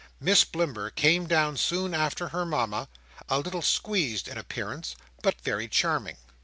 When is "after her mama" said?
1.93-2.87